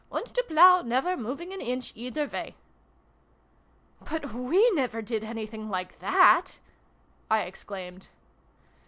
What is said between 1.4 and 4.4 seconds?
an inch, either way!"" But